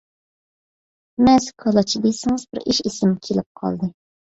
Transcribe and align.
مەسە-كالاچ 1.29 1.95
دېسىڭىز 2.09 2.49
بىر 2.51 2.67
ئىش 2.67 2.85
ئېسىمگە 2.87 3.31
كېلىپ 3.33 3.51
قالدى. 3.65 3.97